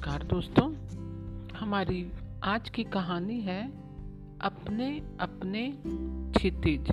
नमस्कार 0.00 0.22
दोस्तों। 0.22 0.74
हमारी 1.56 2.12
आज 2.44 2.70
की 2.70 2.84
कहानी 2.84 3.40
है 3.40 3.70
अपने 4.40 5.02
अपने 5.20 5.78
क्षितिज। 6.38 6.90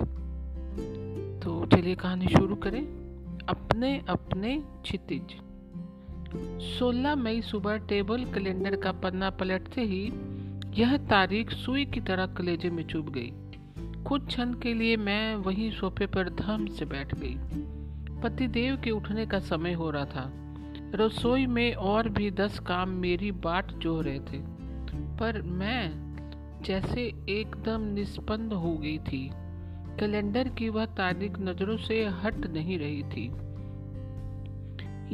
तो 1.42 1.66
चलिए 1.66 1.94
कहानी 1.94 2.26
शुरू 2.26 2.54
करें। 2.54 2.84
अपने 3.48 4.04
अपने 4.08 4.62
क्षितिज। 4.82 5.22
16 6.78 7.14
मई 7.14 7.42
सुबह 7.42 7.76
टेबल 7.76 8.24
कैलेंडर 8.24 8.76
का 8.76 8.92
पन्ना 8.92 9.30
पलटते 9.30 9.80
ही 9.80 10.12
यह 10.80 10.96
तारीख 10.96 11.50
सुई 11.50 11.84
की 11.84 12.00
तरह 12.00 12.26
कलेजे 12.26 12.70
में 12.70 12.86
चुभ 12.86 13.08
गई। 13.08 13.32
कुछ 14.02 14.26
क्षण 14.26 14.54
के 14.54 14.74
लिए 14.74 14.96
मैं 14.96 15.36
वही 15.36 15.70
सोफे 15.70 16.06
पर 16.06 16.30
धम 16.30 16.66
से 16.66 16.84
बैठ 16.84 17.14
गई। 17.14 17.36
पतिदेव 18.22 18.76
के 18.76 18.90
उठने 18.90 19.26
का 19.26 19.38
समय 19.38 19.72
हो 19.72 19.90
रहा 19.90 20.04
था। 20.04 20.47
रसोई 20.94 21.46
में 21.46 21.74
और 21.74 22.08
भी 22.08 22.30
दस 22.30 22.58
काम 22.58 22.88
मेरी 22.88 23.32
बाट 23.32 23.72
जो 23.72 24.00
रहे 24.00 24.18
थे। 24.18 24.58
पर 25.16 25.42
मैं 25.42 26.08
जैसे 26.62 27.02
एकदम 27.28 27.80
निष्पन्द 27.80 28.52
हो 28.52 28.76
गई 28.76 28.98
थी। 28.98 29.30
कैलेंडर 30.00 30.48
की 30.48 30.68
वह 30.68 30.84
तारीख 30.84 31.38
नज़रों 31.38 31.76
से 31.76 32.04
हट 32.04 32.46
नहीं 32.46 32.78
रही 32.78 33.02
थी। 33.02 33.32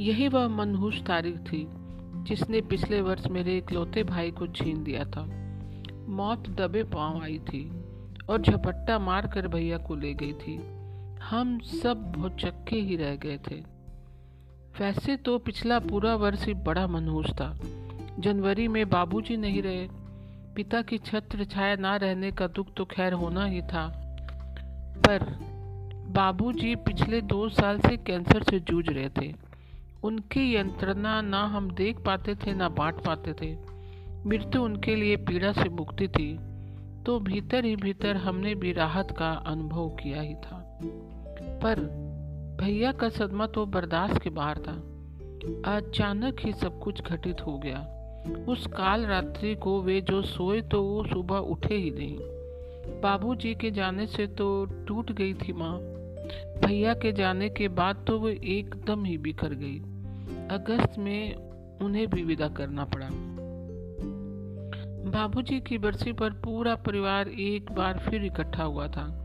यही 0.02 0.28
वह 0.28 0.48
मनहूस 0.48 1.02
तारीख 1.02 1.38
थी, 1.38 1.66
जिसने 2.25 2.61
पिछले 2.61 3.00
वर्ष 3.00 3.27
मेरे 3.27 3.59
इकलौते 3.59 4.02
भाई 4.02 4.30
को 4.30 4.47
छीन 4.47 4.84
दिया 4.84 5.05
था। 5.05 5.25
मौत 6.09 6.48
दबे 6.48 6.83
पाँव 6.83 7.22
आई 7.22 7.38
थी 7.38 7.70
और 8.28 8.42
झपट्टा 8.42 8.98
मार 8.98 9.27
कर 9.27 9.48
भैया 9.48 9.78
को 9.78 9.97
ले 9.97 10.14
गई 10.14 10.33
थी। 10.33 10.56
हम 11.22 11.59
सब 11.59 12.12
बहुत 12.16 12.36
चक्के 12.41 12.77
ही 12.77 12.97
रह 12.97 13.16
गए 13.16 13.38
थे। 13.50 13.73
वैसे 14.80 15.17
तो 15.17 15.39
पिछला 15.39 15.78
पूरा 15.78 16.14
वर्ष 16.14 16.47
ही 16.47 16.55
बड़ा 16.55 16.86
मनहूस 16.86 17.30
था। 17.30 17.58
जनवरी 18.19 18.69
में 18.69 18.91
बाबूजी 18.91 19.36
नहीं 19.36 19.62
रहे, 19.62 19.89
पिता 20.56 20.83
की 20.83 20.98
छत्र 20.98 21.44
छाया 21.44 21.77
ना 21.77 21.97
रहने 21.97 22.31
का 22.31 22.47
दुख 22.47 22.66
तो 22.77 22.84
खैर 22.84 23.12
होना 23.12 23.44
ही 23.44 23.62
था। 23.62 23.92
पर 24.97 25.39
बाबूजी 26.08 26.75
पिछले 26.75 27.20
दो 27.20 27.48
साल 27.48 27.78
से 27.78 27.97
कैंसर 27.97 28.42
से 28.42 28.61
जूझ 28.61 28.89
रहे 28.89 29.08
थे। 29.08 29.34
उनकी 30.05 30.56
यंत्रणा 30.56 31.20
ना 31.20 31.44
हम 31.44 31.70
देख 31.70 31.98
पाते 31.98 32.34
थे, 32.34 32.55
ना 32.55 32.69
बांट 32.69 32.94
पाते 32.94 33.33
थे। 33.33 33.56
मृत्यु 34.27 34.62
उनके 34.62 34.97
लिए 34.97 35.16
पीड़ा 35.16 35.53
से 35.53 35.69
मुक्ति 35.69 36.09
थी। 36.09 36.38
तो 37.05 37.20
भीतर 37.20 37.64
ही 37.64 37.77
भीतर 37.77 38.16
हमने 38.16 38.55
भी 38.55 38.72
राहत 38.72 39.14
का 39.19 39.31
अनुभव 39.31 39.88
किया 39.88 40.20
ही 40.20 40.34
था। 40.34 40.78
पर 41.62 42.03
भैया 42.60 42.92
का 42.92 43.08
सदमा 43.08 43.47
तो 43.47 43.66
बर्दाश्त 43.66 44.22
के 44.22 44.30
बाहर 44.30 44.58
था। 44.58 44.72
अचानक 45.77 46.36
ही 46.41 46.52
सब 46.52 46.78
कुछ 46.78 47.02
घटित 47.02 47.41
हो 47.47 47.58
गया। 47.58 47.91
उस 48.48 48.66
काल 48.66 49.06
रात्रि 49.06 49.55
को 49.55 49.83
वे 49.83 50.00
जो 50.00 50.22
सोए 50.22 50.60
तो 50.60 50.82
वो 50.82 51.05
सुबह 51.05 51.36
उठे 51.36 51.75
ही 51.75 51.91
नहीं। 51.91 52.19
बाबूजी 53.00 53.55
के 53.55 53.70
जाने 53.70 54.06
से 54.06 54.27
तो 54.27 54.64
टूट 54.64 55.12
गई 55.12 55.34
थी 55.34 55.52
माँ। 55.52 55.78
भैया 56.64 56.94
के 56.94 57.12
जाने 57.12 57.48
के 57.48 57.69
बाद 57.69 58.05
तो 58.06 58.19
वो 58.19 58.28
एकदम 58.28 59.05
ही 59.05 59.19
बिखर 59.19 59.55
गई। 59.55 59.78
अगस्त 60.50 60.98
में 60.98 61.34
उन्हें 61.78 62.06
भी 62.06 62.22
विदा 62.22 62.48
करना 62.48 62.84
पड़ा। 62.84 63.08
बाबूजी 65.10 65.60
की 65.60 65.78
बरसी 65.78 66.12
पर 66.12 66.30
पूरा 66.30 66.75
परिवार 66.75 67.28
एक 67.28 67.72
बार 67.72 67.98
फिर 67.98 68.25
इकट्ठा 68.25 68.62
हुआ 68.62 68.88
था। 68.88 69.20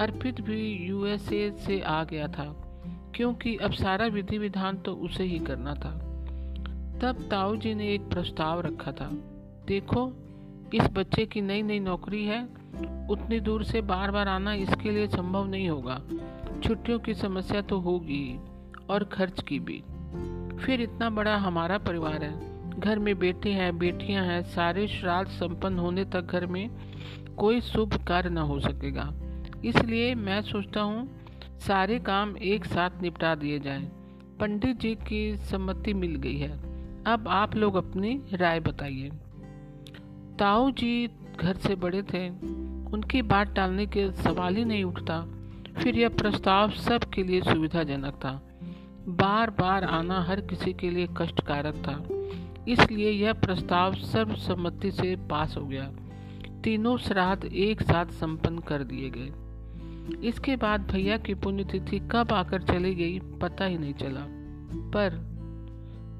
अर्पित 0.00 0.40
भी 0.40 0.86
यूएसए 0.86 1.50
से 1.50 1.80
आ 1.80 2.04
गया 2.04 2.28
था। 2.28 2.61
क्योंकि 3.14 3.56
अब 3.56 3.72
सारा 3.72 4.06
विधि 4.06 4.38
विधान 4.38 4.76
तो 4.76 4.92
उसे 4.92 5.24
ही 5.24 5.38
करना 5.38 5.74
था। 5.74 5.90
तब 7.02 7.28
ताऊ 7.30 7.56
जी 7.56 7.74
ने 7.74 7.94
एक 7.94 8.00
प्रस्ताव 8.00 8.60
रखा 8.60 8.92
था। 8.92 9.10
देखो, 9.66 10.12
इस 10.74 10.82
बच्चे 10.82 11.26
की 11.26 11.40
नई 11.40 11.62
नई 11.62 11.78
नौकरी 11.80 12.24
है। 12.24 12.44
उतनी 13.10 13.40
दूर 13.40 13.64
से 13.64 13.80
बार 13.80 14.10
बार 14.10 14.28
आना 14.28 14.54
इसके 14.54 14.90
लिए 14.90 15.06
संभव 15.06 15.46
नहीं 15.46 15.68
होगा। 15.68 16.02
छुट्टियों 16.64 16.98
की 16.98 17.14
समस्या 17.14 17.60
तो 17.60 17.78
होगी 17.78 18.40
और 18.90 19.04
खर्च 19.04 19.42
की 19.42 19.58
भी। 19.58 19.82
फिर 20.64 20.80
इतना 20.80 21.10
बड़ा 21.10 21.36
हमारा 21.36 21.78
परिवार 21.78 22.24
है। 22.24 22.52
घर 22.80 22.98
में 22.98 23.18
बेटे 23.18 23.50
हैं, 23.50 23.78
बेटियाँ 23.78 24.24
हैं, 24.24 24.42
सारे 24.42 24.88
श्राद्ध 24.88 25.30
संपन्न 25.30 25.78
होने 25.78 26.04
तक 26.04 26.22
घर 26.22 26.46
में 26.46 26.70
कोई 27.36 27.60
शुभ 27.60 28.04
कार्य 28.06 28.30
न 28.30 28.38
हो 28.38 28.60
सकेगा। 28.60 29.12
इसलिए 29.64 30.14
मैं 30.14 30.42
सोचता 30.42 30.80
हूँ 30.80 31.21
सारे 31.66 31.98
काम 31.98 32.36
एक 32.36 32.64
साथ 32.64 32.90
निपटा 33.02 33.34
दिए 33.34 33.58
जाएँ। 33.58 33.84
पंडित 34.40 34.76
जी 34.76 34.94
की 34.94 35.36
सम्मति 35.36 35.94
मिल 35.94 36.14
गई 36.14 36.36
है। 36.36 36.50
अब 37.04 37.28
आप 37.28 37.56
लोग 37.56 37.74
अपनी 37.74 38.22
राय 38.32 38.60
बताइए। 38.60 39.10
ताऊ 40.38 40.70
जी 40.70 41.10
घर 41.40 41.56
से 41.56 41.74
बड़े 41.74 42.02
थे। 42.02 42.28
उनकी 42.90 43.22
बात 43.22 43.54
टालने 43.54 43.86
के 43.86 44.12
सवाल 44.12 44.56
ही 44.56 44.64
नहीं 44.64 44.84
उठता। 44.84 45.26
फिर 45.82 45.98
यह 45.98 46.08
प्रस्ताव 46.08 46.70
सबके 46.70 47.22
लिए 47.22 47.40
सुविधाजनक 47.40 48.14
था। 48.14 48.48
बार 49.08 49.50
बार 49.50 49.84
आना 49.84 50.22
हर 50.22 50.40
किसी 50.40 50.72
के 50.72 50.90
लिए 50.90 51.08
कष्टकारक 51.16 51.74
था। 51.74 52.04
इसलिए 52.72 53.10
यह 53.10 53.32
प्रस्ताव 53.32 53.94
सर्वसम्मति 53.94 54.90
से 54.90 55.16
पास 55.16 55.56
हो 55.56 55.66
गया। 55.66 55.92
तीनों 56.64 56.96
श्राद्ध 56.96 57.44
एक 57.44 57.82
साथ 57.82 58.06
संपन्न 58.06 58.58
कर 58.58 58.84
दिए 58.84 59.10
गए। 59.10 59.41
इसके 60.24 60.56
बाद 60.56 60.80
भैया 60.80 61.16
की 61.16 61.34
पुण्यतिथि 61.34 61.98
कब 62.12 62.32
आकर 62.32 62.62
चली 62.62 62.94
गई, 62.94 63.18
पता 63.18 63.64
ही 63.64 63.78
नहीं 63.78 63.94
चला। 63.94 64.26
पर 64.90 65.32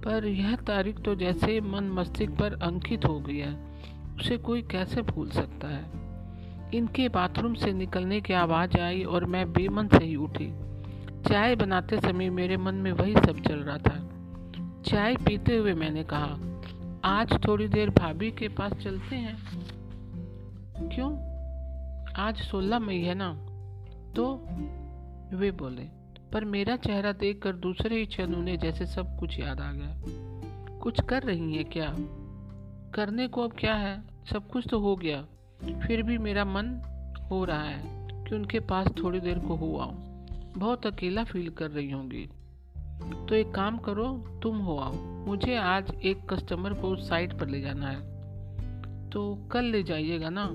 पर 0.04 0.24
यह 0.24 0.56
तारीख 0.56 0.98
तो 0.98 1.14
जैसे 1.14 1.60
मन 1.60 1.84
मस्तिष्क 1.84 2.32
पर 2.32 2.62
अंकित 2.62 3.04
हो 3.04 3.24
है, 3.28 3.56
उसे 4.18 4.36
कोई 4.36 4.62
कैसे 4.62 5.02
भूल 5.02 5.30
सकता 5.30 5.68
है? 5.68 5.84
इनके 6.74 7.08
बाथरूम 7.08 7.54
से 7.54 7.72
निकलने 7.72 8.20
की 8.20 8.32
आवाज़ 8.32 8.80
आई 8.80 9.02
और 9.02 9.24
मैं 9.24 9.52
बेमन 9.52 9.88
से 9.88 10.04
ही 10.04 10.16
उठी। 10.16 10.54
चाय 11.28 11.56
बनाते 11.56 12.00
समय 12.00 12.30
मेरे 12.30 12.56
मन 12.56 12.74
में 12.74 12.92
वही 12.92 13.12
सब 13.12 13.40
चल 13.48 13.58
रहा 13.58 13.78
था। 13.78 14.08
चाय 14.86 15.14
पीते 15.14 15.56
हुए 15.56 15.74
मैंने 15.74 16.04
कहा, 16.04 16.38
आज 17.04 17.46
थोड़ी 17.48 17.68
देर 17.68 17.90
भाभी 17.90 18.30
के 18.30 18.48
पास 18.48 18.72
चलते 18.72 19.16
हैं? 19.16 19.36
क्यों? 20.88 21.12
आज 22.12 22.36
सोलह 22.36 22.78
मई 22.78 23.00
है 23.00 23.14
ना। 23.14 23.46
तो 24.16 24.34
वे 25.36 25.50
बोले, 25.50 25.82
पर 26.32 26.44
मेरा 26.44 26.76
चेहरा 26.76 27.12
देखकर 27.12 27.52
दूसरे 27.52 27.96
ही 27.96 28.06
क्षण 28.06 28.34
उन्हें 28.34 28.58
जैसे 28.58 28.86
सब 28.86 29.18
कुछ 29.18 29.38
याद 29.38 29.60
आ 29.60 29.72
गया। 29.72 29.96
कुछ 30.78 31.00
कर 31.00 31.22
रही 31.22 31.54
हैं 31.54 31.64
क्या? 31.64 31.96
करने 32.94 33.28
को 33.28 33.42
अब 33.42 33.52
क्या 33.52 33.74
है? 33.74 34.02
सब 34.32 34.48
कुछ 34.48 34.64
तो 34.70 34.80
हो 34.80 34.96
गया। 34.96 35.22
फिर 35.86 36.02
भी 36.02 36.18
मेरा 36.18 36.44
मन 36.44 36.82
हो 37.30 37.44
रहा 37.44 37.62
है 37.62 38.08
कि 38.24 38.34
उनके 38.34 38.60
पास 38.60 38.86
थोड़ी 38.86 39.20
देर 39.20 39.38
को 39.38 39.54
हो 39.54 39.78
आऊँ। 39.78 40.26
बहुत 40.56 40.86
अकेला 40.86 41.24
फील 41.24 41.50
कर 41.50 41.70
रही 41.70 41.90
होंगी। 41.90 42.28
तो 43.28 43.34
एक 43.34 43.50
काम 43.50 43.78
करो, 43.78 44.40
तुम 44.42 44.58
हो 44.58 44.78
आओ। 44.78 44.92
मुझे 45.26 45.56
आज 45.56 45.94
एक 46.04 46.32
कस्टमर 46.32 46.72
को 46.72 46.96
साइट 46.96 47.32
पर 47.32 47.48
ले 47.48 47.60
जाना 47.60 47.86
है। 47.86 48.12
तो 49.10 49.48
कल 49.52 49.64
ले 49.64 49.82
जाइएगा 49.82 50.30
ना? 50.30 50.48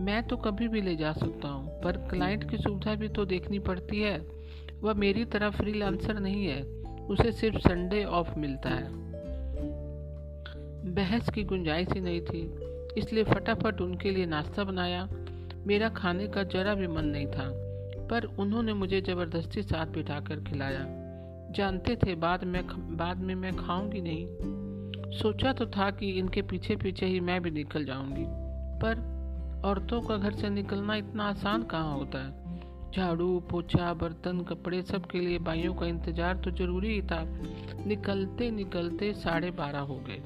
मैं 0.00 0.22
तो 0.22 0.36
कभी 0.36 0.68
भी 0.68 0.80
ले 0.80 0.96
जा 0.96 1.12
सकता 1.12 1.48
हूँ, 1.48 1.80
पर 1.82 1.96
क्लाइंट 2.10 2.50
की 2.50 2.56
सुविधा 2.56 2.94
भी 2.94 3.08
तो 3.08 3.24
देखनी 3.24 3.58
पड़ती 3.58 4.00
है। 4.00 4.18
वह 4.80 4.94
मेरी 4.94 5.24
तरह 5.24 5.50
फ्रीलांसर 5.50 6.20
नहीं 6.20 6.46
है, 6.46 6.62
उसे 7.06 7.32
सिर्फ़ 7.32 7.58
संडे 7.58 8.04
ऑफ़ 8.04 8.38
मिलता 8.38 8.70
है। 8.70 8.88
बहस 10.94 11.28
की 11.30 11.44
गुंजाइश 11.44 11.88
ही 11.88 12.00
नहीं 12.00 12.20
थी, 12.20 12.40
इसलिए 12.98 13.24
फटाफट 13.24 13.80
उनके 13.80 14.10
लिए 14.10 14.26
नाश्ता 14.26 14.64
बनाया। 14.64 15.08
मेरा 15.66 15.88
खाने 15.88 16.26
का 16.28 16.42
जरा 16.42 16.74
भी 16.74 16.86
मन 16.86 17.04
नहीं 17.04 17.26
था, 17.26 17.50
पर 18.06 18.24
उन्होंने 18.38 18.74
मुझे 18.74 19.00
ज़बरदस्ती 19.00 19.62
साथ 19.62 19.86
बिठाकर 19.86 20.40
खिलाया। 20.40 20.84
जानते 21.50 21.96
थे 21.96 22.14
बाद 22.14 22.44
में 22.44 22.62
बाद 22.96 23.18
में 23.18 23.34
मैं 23.34 23.56
खाऊँगी 23.56 24.00
नहीं। 24.00 24.26
सोचा 25.12 25.52
तो 25.52 25.66
था 25.66 25.90
कि 25.90 26.10
इनके 26.10 26.42
पीछे 26.42 26.76
पीछे 26.76 27.06
ही 27.06 27.20
मैं 27.20 27.40
भी 27.42 27.50
निकल 27.50 27.84
जाऊँगी, 27.84 28.24
पर 28.82 29.08
औरतों 29.64 30.00
का 30.00 30.16
घर 30.16 30.32
से 30.32 30.50
निकलना 30.50 30.94
इतना 30.94 31.24
आसान 31.24 31.62
कहाँ 31.62 31.94
होता 31.94 32.18
है? 32.18 32.40
झाड़ू, 32.96 33.40
पोछा, 33.50 33.94
बर्तन, 33.94 34.40
कपड़े 34.40 34.82
सब 34.82 35.06
के 35.06 35.20
लिए 35.20 35.38
बाइयों 35.38 35.74
का 35.74 35.86
इंतज़ार 35.86 36.36
तो 36.36 36.50
ज़रूरी 36.50 36.88
ही 36.88 37.02
था। 37.02 37.24
निकलते 37.86 38.50
निकलते 38.50 39.12
साढ़े 39.12 39.50
बारह 39.50 39.78
हो 39.78 39.96
गए। 39.96 40.22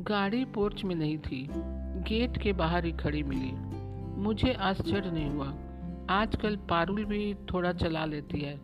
गाड़ी 0.00 0.44
पोर्च 0.44 0.84
में 0.84 0.94
नहीं 0.94 1.18
थी। 1.18 1.48
गेट 2.08 2.38
के 2.38 2.52
बाहर 2.52 2.84
ही 2.84 2.92
खड़ी 2.92 3.22
मिली। 3.22 3.52
मुझे 4.22 4.52
आश्चर्य 4.52 5.10
नहीं 5.10 5.30
हुआ। 5.30 5.54
आजकल 6.10 6.56
पारुल 6.56 7.04
भी 7.04 7.34
थोड़ा 7.34 7.72
चला 7.72 8.04
लेती 8.04 8.40
है। 8.40 8.60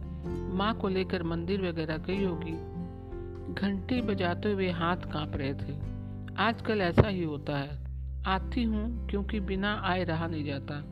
माँ 0.54 0.74
को 0.74 0.88
लेकर 0.88 1.22
मंदिर 1.22 1.68
वगैरह 1.68 1.96
गई 1.96 2.24
होगी। 2.24 2.78
घंटी 3.54 4.00
बजाते 4.00 4.52
हुए 4.52 4.70
हाथ 4.70 4.96
काँप 4.96 5.32
रहे 5.34 5.54
थे। 5.54 5.78
आजकल 6.36 6.80
ऐसा 6.80 7.08
ही 7.08 7.24
होता 7.24 7.58
है। 7.58 7.88
आती 8.26 8.62
हूँ 8.62 9.08
क्योंकि 9.08 9.40
बिना 9.40 9.82
आए 9.84 10.04
रहा 10.04 10.26
नहीं 10.26 10.44
जाता। 10.44 10.84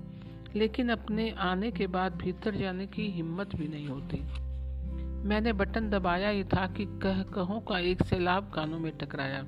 लेकिन 0.56 0.88
अपने 0.88 1.30
आने 1.30 1.70
के 1.70 1.86
बाद 1.86 2.14
भीतर 2.16 2.54
जाने 2.54 2.86
की 2.86 3.10
हिम्मत 3.10 3.56
भी 3.56 3.68
नहीं 3.68 3.88
होती। 3.88 4.20
मैंने 5.28 5.52
बटन 5.52 5.90
दबाया 5.90 6.28
ही 6.28 6.44
था 6.44 6.66
कि 6.66 6.84
कह 6.84 7.22
कहों 7.22 7.60
का 7.60 7.78
एक 7.78 8.02
सैलाब 8.02 8.50
कानों 8.54 8.78
में 8.78 8.92
टकराया। 8.96 9.44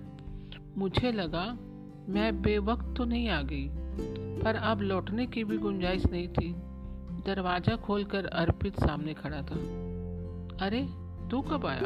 मुझे 0.79 1.13
लगा 1.13 1.57
मैं 2.09 2.43
बेवक्त 2.43 2.95
तो 2.97 3.05
नहीं 3.05 3.29
आ 3.29 3.43
गई 3.43 3.69
पर 4.43 4.55
अब 4.55 4.81
लौटने 4.81 5.27
की 5.27 5.45
भी 5.45 5.59
गुंजाइश 5.59 6.07
नहीं 6.07 6.29
थी। 6.29 6.55
दरवाज़ा 7.27 7.77
खोलकर 7.77 8.27
अर्पित 8.27 8.81
सामने 8.81 9.15
खड़ा 9.15 9.43
था। 9.43 9.57
अरे 10.67 10.89
तू 11.31 11.41
कब 11.41 11.67
आया? 11.67 11.79
आ, 11.79 11.85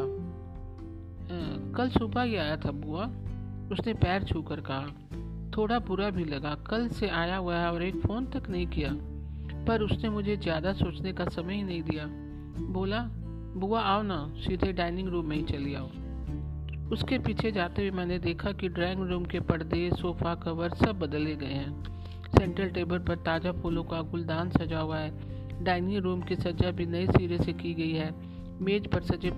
कल 1.73 1.89
सुबह 1.89 2.23
ही 2.23 2.37
आया 2.37 2.57
था 2.57 2.71
बुआ 2.71 3.07
उसने 3.73 3.95
पैर 3.95 4.25
छूकर 4.25 4.61
कहा। 4.61 4.87
थोड़ा 5.57 5.79
बुरा 5.79 6.11
भी 6.11 6.25
लगा। 6.25 6.55
कल 6.67 6.89
से 6.91 7.09
आया 7.11 7.37
हुआ 7.37 7.57
है 7.57 7.73
और 7.73 7.83
एक 7.83 7.97
फ़ोन 7.97 8.27
तक 8.27 8.49
नहीं 8.51 8.67
किया, 8.67 8.93
पर 9.67 9.83
उसने 9.83 10.11
मुझे 10.11 10.37
ज़्यादा 10.37 10.73
सोचने 10.75 11.13
का 11.13 11.25
समय 11.27 11.55
ही 11.55 11.63
नहीं 11.63 11.83
दिया। 11.83 12.07
बोला, 12.73 13.01
बुआ, 13.57 13.81
आओ 13.81 14.03
ना, 14.03 14.27
सीधे 14.39 14.73
डाइनिंग 14.73 15.09
रूम 15.09 15.27
में 15.27 15.37
ही 15.37 15.43
चली 15.45 15.75
आओ। 15.75 15.91
उसके 16.93 17.19
पीछे 17.19 17.51
जाते 17.53 17.83
हुए 17.83 17.91
मैंने 17.91 18.19
देखा 18.19 18.53
कि 18.53 18.69
ड्राइंग 18.69 19.03
रूम 19.11 19.25
के 19.25 19.41
पर्दे, 19.41 19.91
सोफा 19.91 20.35
कवर 20.35 20.75
सब 20.77 20.99
बदले 20.99 21.35
गए 21.37 21.47
हैं। 21.47 21.83
सेंट्रल 22.39 22.69
टेबल 22.69 22.99
पर 22.99 23.17
ताज़ा 23.19 23.53
फूलों 23.53 23.85
का 23.85 24.01
गुलदान 24.03 24.51
सजा 24.51 24.79
हुआ 24.79 24.99
है। 24.99 25.65
डाइनिंग 25.65 26.03
रूम 26.03 26.21
की 26.21 26.37
सज्जा 26.37 26.71
भी 26.71 26.87
नए 26.87 27.07
सिरे 27.07 27.39
से 27.39 27.53
की 27.53 27.75
गई 27.75 27.93
है। 27.93 28.15
मेज 28.61 28.87
पर 28.87 29.03
सजे 29.03 29.31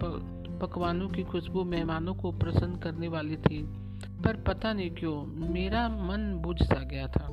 पकवानों 0.61 1.09
की 1.09 1.23
खुशबू 1.23 1.65
मेहमानों 1.65 2.15
को 2.15 2.31
प्रसन्न 2.33 2.79
करने 2.79 3.09
वाली 3.09 3.37
थी। 3.37 3.63
पर 4.25 4.37
पता 4.37 4.73
नहीं 4.73 4.91
क्यों, 4.91 5.49
मेरा 5.49 5.89
मन 5.89 6.39
बुझ 6.43 6.63
सा 6.63 6.83
गया 6.83 7.07
था। 7.07 7.27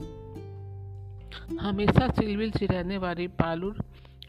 हमेशा 1.61 2.11
सिलविल 2.11 2.51
सी 2.51 2.65
रहने 2.65 2.97
वाली 2.97 3.27
पालुर 3.27 3.83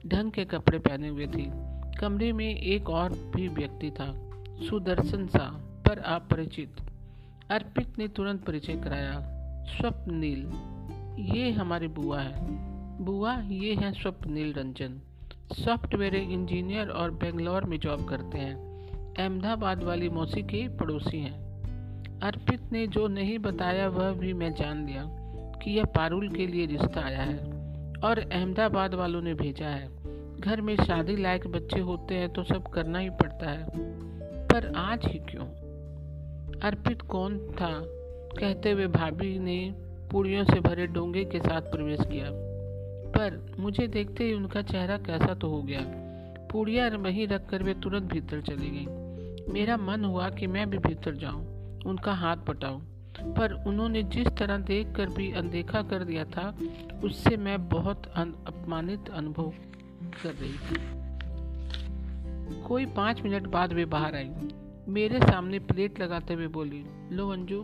ढंग 0.07 0.31
के 0.31 0.45
कपड़े 0.45 0.79
पहने 0.79 1.09
हुए 1.09 1.27
थी। 1.27 1.51
कमरे 2.01 2.33
में 2.33 2.57
एक 2.57 2.91
और 2.91 3.13
भी 3.37 3.49
व्यक्ति 3.49 3.91
था, 3.91 4.13
सुदर्शन 4.69 5.27
सा, 5.27 5.61
पर 5.89 5.99
अपरिचित। 5.99 6.77
अर्पित 7.51 7.99
ने 7.99 8.09
तुरंत 8.09 8.45
परिचय 8.45 8.77
कराया, 8.77 9.19
स्वप्नील, 9.67 10.47
ये 11.35 11.51
हमारी 11.51 11.89
बुआ 11.89 12.21
है। 12.21 12.35
बुआ, 13.05 13.41
ये 13.41 13.75
हैं 13.75 13.93
स्वप्नील 13.93 14.55
रंजन। 14.55 15.01
सॉफ्टवेयर 15.53 16.15
इंजीनियर 16.15 16.89
और 16.89 17.11
बेंगलोर 17.11 17.65
में 17.65 17.79
जॉब 17.79 18.05
करते 18.05 18.39
हैं। 18.39 18.55
अहमदाबाद 19.15 19.83
वाली 19.83 20.09
मौसी 20.09 20.43
के 20.43 20.69
पड़ोसी 20.69 21.19
हैं। 21.19 21.52
अर्पित 22.23 22.61
ने 22.73 22.87
जो 22.87 23.09
नहीं 23.09 23.39
बताया, 23.39 23.89
वह 23.89 24.13
भी 24.13 24.33
मैं 24.33 24.55
जान 24.55 24.87
लिया 24.87 25.03
कि 25.63 25.71
यह 25.71 25.85
पारुल 25.85 26.29
के 26.29 26.47
लिए 26.47 26.67
रिश्ता 26.67 27.01
आया 27.01 27.23
है 27.23 27.39
और 28.05 28.19
अहमदाबाद 28.33 28.95
वालों 28.95 29.23
ने 29.23 29.35
भेजा 29.35 29.67
है। 29.67 29.89
घर 30.41 30.61
में 30.61 30.77
शादी 30.77 31.17
लायक 31.17 31.47
बच्चे 31.47 31.81
होते 31.81 32.15
हैं 32.15 32.33
तो 32.33 32.43
सब 32.43 32.63
करना 32.63 32.99
ही 32.99 33.11
पड़ता 33.11 33.51
है। 33.51 33.67
पर 34.49 34.73
आज 34.77 35.01
ही 35.05 35.19
क्यों? 35.19 35.45
अर्पित 36.61 37.03
कौन 37.03 37.39
था? 37.39 37.83
कहते 38.41 38.71
हुए 38.71 38.87
भाभी 38.87 39.39
ने 39.39 39.75
पूड़ियों 40.11 40.45
से 40.45 40.61
भरे 40.61 40.87
डोंगे 40.87 41.25
के 41.25 41.39
साथ 41.39 41.63
प्रवेश 41.63 42.01
किया। 42.01 42.27
पर 43.09 43.57
मुझे 43.59 43.87
देखते 43.87 44.25
ही 44.25 44.33
उनका 44.33 44.63
चेहरा 44.63 44.97
कैसा 44.99 45.35
तो 45.35 45.49
हो 45.49 45.63
गया। 45.63 45.81
पूड़िया 46.53 46.89
वहीं 46.89 47.29
रख 47.29 47.49
कर 47.49 47.63
वे 47.63 47.75
तुरंत 47.75 48.03
भीतर 48.03 48.41
चली 48.41 48.71
गई। 48.71 48.87
मेरा 49.53 49.77
मन 49.77 50.05
हुआ 50.05 50.31
कि 50.31 50.47
मैं 50.47 50.71
भी 50.71 50.79
भीतर 50.79 51.15
जाऊँ। 51.15 51.52
उनका 51.87 52.13
हाथ 52.13 52.37
पटाऊं 52.37 52.81
पर 53.35 53.53
उन्होंने 53.67 54.03
जिस 54.03 54.29
तरह 54.29 54.59
देख 54.59 54.93
कर 54.97 55.09
भी 55.09 55.33
अनदेखा 55.33 55.83
कर 55.83 56.05
दिया 56.05 56.25
था, 56.25 56.57
उससे 57.05 57.37
मैं 57.37 57.69
बहुत 57.69 58.07
अपमानित 58.07 59.09
अनुभव 59.09 59.53
कर 60.23 60.35
रही 60.35 60.53
थी। 60.53 61.03
कोई 62.63 62.87
पाँच 62.87 63.23
मिनट 63.23 63.47
बाद 63.47 63.73
वे 63.73 63.85
बाहर 63.85 64.15
आई। 64.15 64.31
मेरे 64.89 65.21
सामने 65.21 65.59
प्लेट 65.59 66.01
लगाते 66.01 66.35
हुए 66.35 66.47
बोली, 66.47 66.85
लो 67.13 67.29
अंजू, 67.29 67.63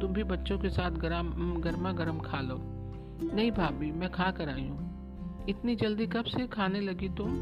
तुम 0.00 0.12
भी 0.12 0.24
बच्चों 0.24 0.58
के 0.58 0.70
साथ 0.70 0.90
गरम 0.90 1.60
गर्मा 1.60 1.92
गर्म 1.92 2.18
खा 2.18 2.40
लो। 2.40 2.58
नहीं 3.34 3.50
भाभी, 3.50 3.90
मैं 3.92 4.10
खा 4.10 4.30
कर 4.30 4.48
आई 4.48 4.68
हूँ। 4.68 5.46
इतनी 5.48 5.76
जल्दी 5.76 6.06
कब 6.06 6.24
से 6.24 6.46
खाने 6.46 6.80
लगी 6.80 7.08
तुम? 7.08 7.34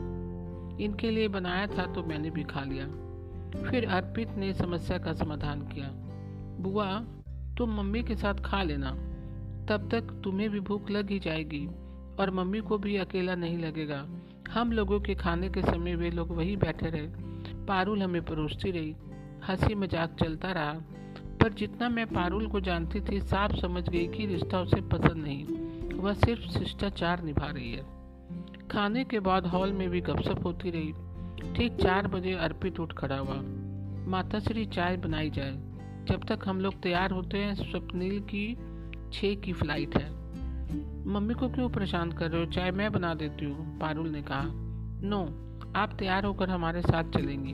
इनके 0.80 1.10
लिए 1.10 1.28
बनाया 1.28 1.66
था 1.66 1.86
तो 1.86 2.02
मैंने 2.02 2.30
भी 2.30 2.44
खा 2.44 2.60
लिया। 2.60 2.86
फिर 3.70 3.88
अर्पित 3.88 4.28
ने 4.30 4.52
समस्या 4.52 4.98
का 4.98 5.12
समाधान 5.12 5.60
किया। 5.62 5.88
बुआ, 6.62 7.00
तुम 7.58 7.70
मम्मी 7.70 8.02
के 8.02 8.16
साथ 8.16 8.34
खा 8.34 8.62
लेना। 8.62 8.90
तब 9.68 9.88
तक 9.90 10.20
तुम्हें 10.24 10.50
भी 10.50 10.60
भूख 10.60 10.90
लग 10.90 11.10
ही 11.10 11.18
जाएगी, 11.18 11.68
और 12.20 12.30
मम्मी 12.30 12.60
को 12.60 12.78
भी 12.78 12.96
अकेला 12.96 13.34
नहीं 13.34 13.58
लगेगा। 13.58 14.06
हम 14.50 14.72
लोगों 14.72 15.00
के 15.00 15.14
खाने 15.14 15.48
के 15.48 15.62
समय 15.62 15.94
वे 15.94 16.10
लोग 16.10 16.36
वही 16.36 16.56
बैठे 16.56 16.90
रहे। 16.90 17.08
पारुल 17.66 18.02
हमें 18.02 18.24
परोसती 18.24 18.70
रही। 18.70 18.96
हँसी 19.48 19.74
मज़ाक 19.74 20.16
चलता 20.24 20.52
रहा। 20.52 20.72
पर 21.42 21.52
जितना 21.52 21.88
मैं 21.88 22.06
पारुल 22.06 22.46
को 22.46 22.60
जानती 22.60 23.00
थी, 23.00 23.20
साफ़ 23.20 23.56
समझ 23.56 23.88
गई 23.88 24.06
कि 24.06 24.26
रिश्ता 24.26 24.60
उसे 24.60 24.80
पसंद 24.80 25.24
नहीं। 25.24 25.44
वह 25.98 26.12
सिर्फ़ 26.12 26.58
शिष्टाचार 26.58 27.22
निभा 27.22 27.46
रही 27.46 27.72
है। 27.72 27.82
खाने 28.70 29.04
के 29.04 29.20
बाद 29.20 29.46
हॉल 29.46 29.72
में 29.72 29.90
भी 29.90 30.00
गपशप 30.00 30.40
होती 30.44 30.70
रही। 30.70 30.92
ठीक 31.54 31.76
चार 31.76 32.06
बजे 32.06 32.32
अर्पित 32.32 32.80
उठ 32.80 32.92
खड़ा 32.92 33.18
हुआ। 33.18 33.40
माता 34.10 34.38
श्री 34.38 34.66
चाय 34.66 34.96
बनाई 34.96 35.30
जाए। 35.30 35.69
जब 36.08 36.24
तक 36.24 36.48
हम 36.48 36.60
लोग 36.60 36.80
तैयार 36.82 37.10
होते 37.10 37.38
हैं, 37.38 37.54
स्वप्निल 37.54 38.20
की 38.20 38.54
छः 39.12 39.34
की 39.34 39.52
फ़्लाइट 39.52 39.96
है। 39.96 40.08
मम्मी 41.06 41.34
को 41.34 41.48
क्यों 41.48 41.68
परेशान 41.68 42.12
कर 42.12 42.30
रहे 42.30 42.44
हो? 42.44 42.50
चाय 42.50 42.70
मैं 42.70 42.90
बना 42.92 43.14
देती 43.14 43.44
हूँ, 43.44 43.78
पारुल 43.78 44.08
ने 44.08 44.22
कहा। 44.22 44.42
नो 45.02 45.22
आप 45.76 45.96
तैयार 45.98 46.24
होकर 46.24 46.50
हमारे 46.50 46.82
साथ 46.82 47.10
चलेंगी। 47.10 47.52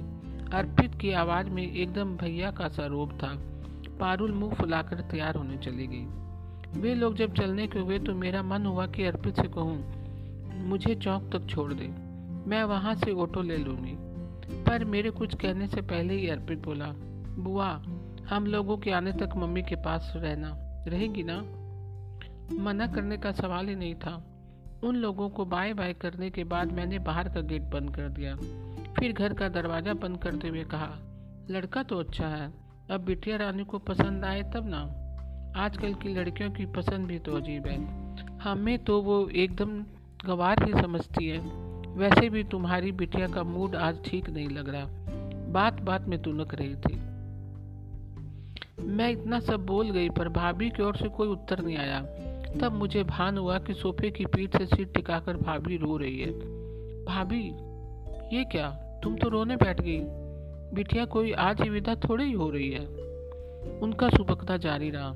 अर्पित 0.57 0.95
की 0.95 1.13
आवाज़ 1.13 1.51
में 1.51 1.63
एकदम 1.63 2.17
भैया 2.17 2.51
का 2.51 2.69
सा 2.69 2.87
रोब 2.87 3.13
था। 3.13 3.33
पारुल 4.01 4.33
मुँह 4.33 4.55
फुलाकर 4.55 5.01
तैयार 5.01 5.37
होने 5.37 5.57
चली 5.57 5.87
गई। 5.87 6.81
वे 6.81 6.95
लोग 6.95 7.17
जब 7.17 7.35
चलने 7.35 7.67
के 7.67 7.79
हुए 7.79 7.99
तो 7.99 8.15
मेरा 8.15 8.43
मन 8.43 8.67
हुआ 8.67 8.87
कि 8.87 9.05
अर्पित 9.05 9.37
से 9.37 9.49
कहूँ, 9.49 9.79
मुझे 10.65 10.95
चौक 10.95 11.31
तक 11.33 11.47
छोड़ 11.47 11.73
दे, 11.73 11.89
मैं 12.51 12.63
वहाँ 12.65 12.95
से 12.95 13.13
ऑटो 13.13 13.43
ले 13.43 13.57
लूँगी। 13.57 13.95
पर 14.65 14.85
मेरे 14.85 15.11
कुछ 15.11 15.35
कहने 15.35 15.67
से 15.67 15.81
पहले 15.83 16.15
ही 16.15 16.29
अर्पित 16.29 16.59
बोला, 16.59 16.93
बुआ 17.39 17.71
हम 18.31 18.47
लोगों 18.47 18.77
के 18.77 18.91
आने 18.91 19.13
तक 19.13 19.37
मम्मी 19.37 19.63
के 19.63 19.77
पास 19.77 20.13
रहना। 20.17 20.49
रहेगी 20.89 21.23
ना? 21.23 21.37
मना 22.63 22.87
करने 22.87 23.17
का 23.17 23.33
सवाल 23.33 23.69
ही 23.69 23.75
नहीं 23.75 23.95
था। 23.95 24.15
उन 24.85 24.97
लोगों 24.97 25.29
को 25.29 25.45
बाय 25.45 25.75
बाय 25.75 25.93
करने 25.93 26.31
के 26.31 26.45
बाद 26.45 26.73
मैंने 26.73 26.99
बाहर 26.99 27.29
का 27.29 27.41
गेट 27.41 27.63
बंद 27.63 27.95
कर 27.97 28.09
दिया। 28.09 28.35
फिर 28.95 29.13
घर 29.13 29.35
का 29.35 29.49
दरवाज़ा 29.49 29.95
बंद 29.95 30.19
करते 30.19 30.49
हुए 30.49 30.65
कहा, 30.65 30.91
लड़का 31.51 31.83
तो 31.83 31.99
अच्छा 31.99 32.29
है। 32.29 32.53
अब 32.91 33.01
बिटिया 33.01 33.37
रानी 33.37 33.65
को 33.65 33.79
पसंद 33.79 34.25
आए 34.25 34.43
तब 34.43 34.69
ना? 34.69 34.83
आजकल 35.57 35.95
की 35.95 36.15
लड़कियों 36.15 36.51
की 36.51 36.67
पसंद 36.67 37.07
भी 37.07 37.19
तो 37.19 37.37
अजीब 37.37 37.67
है। 37.67 37.79
हमें 38.39 38.79
तो 38.79 39.01
वो 39.03 39.29
एकदम 39.29 39.83
गवार 40.27 40.63
ही 40.65 40.73
समझती 40.73 41.29
है। 41.29 41.39
वैसे 41.95 42.29
भी 42.31 42.45
तुम्हारी 42.45 42.93
बिटिया 42.93 43.27
का 43.29 43.43
मूड 43.43 43.77
आज 43.77 44.05
ठीक 44.05 44.31
नहीं 44.31 44.49
लग 44.49 44.69
रहा। 44.69 44.87
बात 45.53 45.81
बात 45.81 46.09
में 46.09 46.23
तुनक 46.23 46.55
रही 46.55 46.75
थी। 46.77 47.16
मैं 48.81 49.11
इतना 49.11 49.41
सब 49.41 49.67
बोल 49.67 49.91
गई, 49.91 50.09
पर 50.09 50.29
भाभी 50.29 50.71
की 50.71 50.83
ओर 50.83 50.97
से 50.97 51.09
कोई 51.09 51.29
उत्तर 51.29 51.61
नहीं 51.61 51.77
आया। 51.77 52.01
तब 52.61 52.73
मुझे 52.73 53.03
भान 53.05 53.39
हुआ 53.39 53.59
कि 53.59 53.75
सोफे 53.75 54.11
की 54.11 54.25
पीठ 54.25 54.59
से 54.59 54.67
सिर 54.67 54.87
टिकाकर 54.87 55.37
भाभी 55.37 55.77
रो 55.77 55.97
रही 55.97 56.21
है। 56.21 56.31
भाभी, 57.05 57.51
ये 58.37 58.45
क्या? 58.45 58.71
तुम 59.03 59.17
तो 59.17 59.29
रोने 59.29 59.57
बैठ 59.57 59.81
गई। 59.81 60.01
बिटिया, 60.75 61.05
कोई 61.05 61.33
आज 61.33 61.61
ही 61.61 61.71
विदा 61.71 61.95
थोड़ी 61.95 62.25
ही 62.25 62.33
हो 62.33 62.51
रही 62.51 62.71
है? 62.71 62.87
उनका 63.79 64.09
सुबकता 64.09 64.57
जारी 64.57 64.91
रहा। 64.91 65.15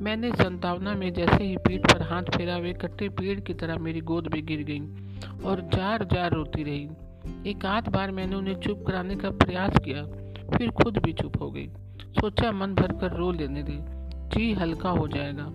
मैंने 0.00 0.32
संतावना 0.32 0.94
में 0.94 1.12
जैसे 1.12 1.44
ही 1.44 1.56
पीठ 1.56 1.92
पर 1.92 2.02
हाथ 2.02 2.22
फेरा, 2.22 2.56
वे 2.56 2.72
कट्टे 2.72 3.08
पेड़ 3.08 3.40
की 3.40 3.54
तरह 3.54 3.78
मेरी 3.78 4.00
गोद 4.00 4.34
में 4.34 4.46
गिर 4.46 4.62
गई 4.62 4.80
और 5.44 5.60
जार 5.60 6.04
जार 6.04 6.32
रोती 6.32 6.62
रही। 6.62 6.88
एक 7.50 7.66
आध 7.66 7.88
बार 7.88 8.10
मैंने 8.10 8.36
उन्हें 8.36 8.54
चुप 8.54 8.84
कराने 8.86 9.16
का 9.16 9.30
प्रयास 9.30 9.72
किया, 9.84 10.04
फिर 10.56 10.70
खुद 10.70 10.98
भी 10.98 11.12
चुप 11.12 11.42
हो 11.42 11.50
गई। 11.50 11.70
सोचा 12.00 12.52
मन 12.52 12.74
भर 12.74 12.92
कर 12.92 13.16
रो 13.16 13.32
लेने 13.32 13.62
दे। 13.62 14.00
जी, 14.28 14.52
हल्का 14.52 14.90
हो 14.90 15.08
जाएगा। 15.08 15.52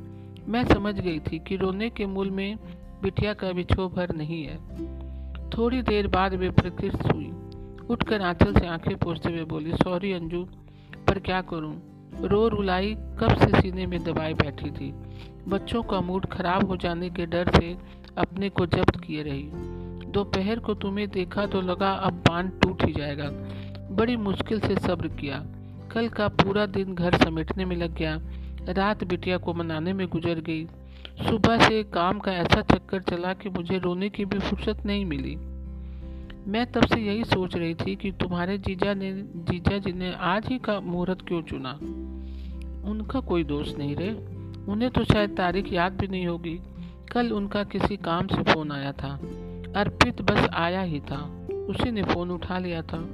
मैं 0.47 0.63
समझ 0.63 0.95
गई 0.95 1.19
थी 1.19 1.39
कि 1.39 1.55
रोने 1.55 1.89
के 1.89 2.05
मूल 2.05 2.31
में 2.31 2.57
बिटिया 3.01 3.33
का 3.33 3.51
बिछो 3.51 3.89
भर 3.89 4.15
नहीं 4.15 4.43
है। 4.43 4.57
थोड़ी 5.49 5.81
देर 5.81 6.07
बाद 6.07 6.33
वे 6.33 6.49
प्रकृत 6.49 7.13
हुई। 7.13 7.31
उठकर 7.89 8.21
आंचल 8.21 8.53
से 8.53 8.67
आँखें 8.67 8.97
पोछते 8.97 9.31
हुए 9.31 9.43
बोली, 9.43 9.71
सॉरी 9.71 10.11
अंजू, 10.13 10.43
पर 11.07 11.19
क्या 11.19 11.41
करूँ? 11.41 11.81
रो 12.21 12.47
रुलाई 12.47 12.95
कब 12.95 13.37
से 13.37 13.61
सीने 13.61 13.85
में 13.85 14.03
दबाई 14.03 14.33
बैठी 14.33 14.71
थी? 14.71 14.93
बच्चों 15.47 15.83
का 15.83 16.01
मूड 16.01 16.25
खराब 16.25 16.67
हो 16.67 16.77
जाने 16.77 17.09
के 17.09 17.25
डर 17.25 17.51
से 17.51 17.77
अपने 18.17 18.49
को 18.49 18.65
जब्त 18.65 18.99
किए 18.99 19.23
रही। 19.23 19.49
दोपहर 20.11 20.59
को 20.59 20.73
तुम्हें 20.73 21.09
देखा 21.09 21.45
तो 21.45 21.61
लगा 21.61 21.91
अब 21.91 22.13
बाँध 22.13 22.59
टूट 22.63 22.83
ही 22.83 22.93
जाएगा। 22.93 23.29
बड़ी 23.91 24.17
मुश्किल 24.17 24.59
से 24.59 24.75
सब्र 24.75 25.07
किया। 25.07 25.45
कल 25.91 26.09
का 26.09 26.27
पूरा 26.27 26.65
दिन 26.65 26.95
घर 26.95 27.17
समेटने 27.17 27.65
में 27.65 27.75
लग 27.75 27.95
गया। 27.95 28.21
रात 28.69 29.03
बिटिया 29.03 29.37
को 29.37 29.53
मनाने 29.53 29.93
में 29.93 30.07
गुजर 30.07 30.39
गई। 30.39 30.65
सुबह 31.29 31.57
से 31.57 31.83
काम 31.83 32.19
का 32.19 32.31
ऐसा 32.31 32.61
चक्कर 32.61 33.01
चला 33.01 33.33
कि 33.33 33.49
मुझे 33.49 33.77
रोने 33.77 34.09
की 34.09 34.25
भी 34.25 34.39
फुर्सत 34.39 34.85
नहीं 34.85 35.05
मिली। 35.05 35.35
मैं 36.51 36.71
तब 36.71 36.85
से 36.85 36.99
यही 36.99 37.23
सोच 37.23 37.55
रही 37.55 37.73
थी 37.73 37.95
कि 37.95 38.11
तुम्हारे 38.11 38.57
जीजा 38.57 38.93
ने, 38.93 39.13
जीजा 39.21 39.77
जी 39.77 39.93
ने 39.93 40.13
आज 40.13 40.47
ही 40.47 40.59
का 40.59 40.79
मुहूर्त 40.79 41.17
क्यों 41.27 41.41
चुना? 41.41 41.71
उनका 42.89 43.19
कोई 43.19 43.43
दोष 43.43 43.75
नहीं 43.77 43.95
रे। 43.95 44.13
उन्हें 44.71 44.91
तो 44.91 45.03
शायद 45.03 45.37
तारीख 45.37 45.73
याद 45.73 45.93
भी 45.93 46.07
नहीं 46.07 46.27
होगी। 46.27 46.59
कल 47.11 47.31
उनका 47.31 47.63
किसी 47.63 47.97
काम 47.97 48.27
से 48.27 48.43
फ़ोन 48.43 48.71
आया 48.71 48.91
था। 48.91 49.19
अर्पित 49.75 50.21
बस 50.21 50.49
आया 50.53 50.81
ही 50.81 50.99
था। 50.99 51.47
उसी 51.69 51.91
ने 51.91 52.03
फ़ोन 52.03 52.31
उठा 52.31 52.59
लिया 52.59 52.81
था। 52.81 53.09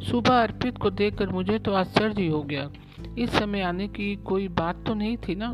सुबह 0.00 0.42
अर्पित 0.42 0.78
को 0.78 0.90
देखकर 0.90 1.28
मुझे 1.28 1.58
तो 1.58 1.72
आश्चर्य 1.72 2.22
ही 2.22 2.42
गया। 2.44 2.70
इस 3.18 3.30
समय 3.30 3.60
आने 3.60 3.88
की 3.88 4.14
कोई 4.16 4.48
बात 4.48 4.84
तो 4.86 4.94
नहीं 4.94 5.16
थी 5.16 5.34
ना? 5.34 5.48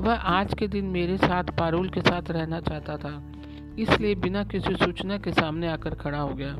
वह 0.00 0.14
आज 0.14 0.54
के 0.54 0.68
दिन 0.68 0.84
मेरे 0.84 1.16
साथ 1.16 1.44
पारुल 1.58 1.88
के 1.88 2.00
साथ 2.00 2.30
रहना 2.30 2.60
चाहता 2.60 2.96
था, 2.96 3.12
इसलिए 3.78 4.14
बिना 4.14 4.44
किसी 4.44 4.74
सूचना 4.74 5.18
के 5.18 5.32
सामने 5.32 5.68
आकर 5.68 5.94
खड़ा 5.94 6.18
हो 6.18 6.34
गया। 6.34 6.56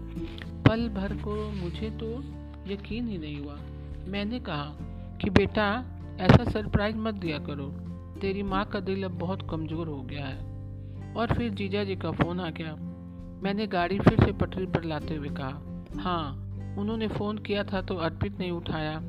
पल 0.69 0.89
भर 0.89 1.17
को 1.17 1.35
मुझे 1.53 1.91
तो 1.91 2.13
यकीन 2.73 3.09
ही 3.09 3.19
नहीं 3.19 3.39
हुआ। 3.39 3.57
मैंने 4.09 4.41
कहा 4.41 4.65
कि 5.23 5.31
बेटा, 5.31 5.67
ऐसा 6.21 6.45
सरप्राइज़ 6.45 6.97
मत 6.97 7.15
दिया 7.15 7.39
करो। 7.39 7.67
तेरी 8.21 8.43
माँ 8.43 8.65
का 8.65 8.81
दिल 8.81 9.05
अब 9.05 9.19
बहुत 9.19 9.49
कमज़ोर 9.51 9.89
हो 9.89 10.01
गया 10.03 10.27
है। 10.27 11.15
और 11.15 11.35
फिर 11.35 11.51
जीजा 11.51 11.85
जी 11.85 11.97
का 11.97 12.11
फ़ोन 12.13 12.41
आ 12.41 12.51
गया। 12.51 12.75
मैंने 13.43 13.67
गाड़ी 13.67 13.99
फिर 13.99 14.25
से 14.25 14.33
पटरी 14.33 14.67
पर 14.67 14.85
लाते 14.85 15.15
हुए 15.15 15.29
कहा 15.31 16.01
हाँ 16.01 16.42
उन्होंने 16.79 17.09
फ़ोन 17.09 17.39
किया 17.39 17.65
था 17.65 17.83
तो 17.83 17.97
अर्पित 17.97 18.39
ने 18.39 18.51
उठाया। 18.51 19.03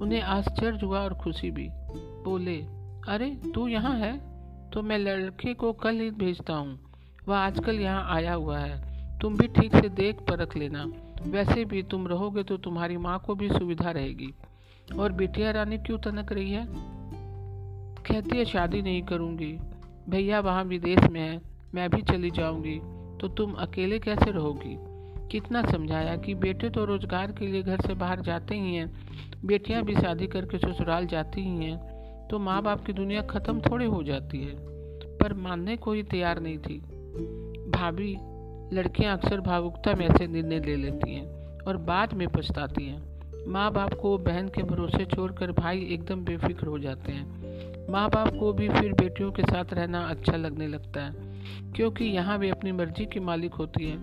उन्हें 0.00 0.20
आश्चर्य 0.20 0.86
हुआ 0.86 1.00
और 1.00 1.14
खुशी 1.14 1.50
भी। 1.50 1.68
बोले, 2.24 2.56
अरे, 3.08 3.40
तू 3.54 3.68
यहाँ 3.68 3.98
है? 3.98 4.34
तो 4.70 4.82
मैं 4.82 4.98
लड़के 4.98 5.54
को 5.54 5.72
कल 5.72 5.94
ही 5.94 6.10
भेजता 6.10 6.54
हूँ। 6.54 6.78
वह 7.28 7.36
आजकल 7.36 7.80
यहाँ 7.80 8.06
आया 8.10 8.34
हुआ 8.34 8.58
है। 8.58 8.94
तुम 9.18 9.36
भी 9.36 9.48
ठीक 9.48 9.76
से 9.76 9.88
देख 9.88 10.16
परख 10.16 10.56
लेना। 10.56 10.84
वैसे 11.22 11.64
भी 11.64 11.82
तुम 11.82 12.06
रहोगे 12.06 12.42
तो 12.42 12.56
तुम्हारी 12.56 12.96
माँ 12.96 13.22
को 13.26 13.34
भी 13.34 13.48
सुविधा 13.48 13.90
रहेगी। 13.90 14.34
और 14.98 15.12
बिटिया 15.12 15.50
रानी 15.50 15.78
क्यों 15.78 15.98
तनक 15.98 16.32
रही 16.32 16.50
है? 16.50 16.66
कहती 18.10 18.38
है, 18.38 18.44
शादी 18.44 18.82
नहीं 18.82 19.02
करूँगी। 19.02 19.58
भैया 20.08 20.40
वहाँ 20.40 20.64
विदेश 20.64 21.10
में 21.10 21.20
है। 21.20 21.42
मैं 21.74 21.90
भी 21.90 22.02
चली 22.02 22.30
जाऊँगी। 22.30 22.80
तो 23.20 23.28
तुम 23.28 23.52
अकेले 23.52 23.98
कैसे 23.98 24.30
रहोगी? 24.30 24.93
कितना 25.30 25.62
समझाया 25.62 26.16
कि 26.16 26.34
बेटे 26.34 26.70
तो 26.70 26.84
रोज़गार 26.84 27.32
के 27.32 27.46
लिए 27.46 27.62
घर 27.62 27.80
से 27.80 27.94
बाहर 27.94 28.20
जाते 28.20 28.54
ही 28.54 28.74
हैं, 28.74 28.90
बेटियाँ 29.44 29.82
भी 29.82 29.94
शादी 29.94 30.26
करके 30.26 30.58
ससुराल 30.58 31.06
जाती 31.06 31.40
ही 31.40 31.64
हैं 31.64 32.28
तो 32.30 32.38
माँ 32.38 32.60
बाप 32.62 32.84
की 32.84 32.92
दुनिया 32.92 33.22
ख़त्म 33.22 33.60
थोड़ी 33.60 33.86
हो 33.86 34.02
जाती 34.02 34.38
है, 34.38 34.54
पर 35.18 35.34
मानने 35.38 35.76
को 35.76 35.92
ही 35.92 36.02
तैयार 36.02 36.40
नहीं 36.40 36.58
थी। 36.58 36.78
भाभी 37.70 38.12
लड़कियाँ 38.72 39.16
अक्सर 39.18 39.40
भावुकता 39.40 39.94
में 39.94 40.06
ऐसे 40.08 40.26
निर्णय 40.26 40.60
ले 40.60 40.76
लेती 40.76 41.14
हैं 41.14 41.62
और 41.62 41.76
बाद 41.84 42.14
में 42.14 42.26
पछताती 42.28 42.86
हैं। 42.86 43.02
माँ 43.48 43.70
बाप 43.72 43.94
को 43.94 44.16
बहन 44.18 44.48
के 44.48 44.62
भरोसे 44.62 45.04
छोड़कर 45.04 45.52
भाई 45.52 45.86
एकदम 45.92 46.24
बेफिक्र 46.24 46.66
हो 46.66 46.78
जाते 46.78 47.12
हैं। 47.12 47.92
माँ 47.92 48.08
बाप 48.10 48.32
को 48.40 48.52
भी 48.52 48.68
फिर 48.68 48.92
बेटियों 48.92 49.30
के 49.32 49.42
साथ 49.42 49.72
रहना 49.72 50.00
अच्छा 50.00 50.36
लगने 50.36 50.66
लगता 50.66 51.00
है, 51.00 51.72
क्योंकि 51.72 52.04
यहाँ 52.04 52.38
वे 52.38 52.50
अपनी 52.50 52.72
मर्ज़ी 52.72 53.06
की 53.06 53.20
मालिक 53.20 53.54
होती 53.54 53.88
है। 53.88 53.96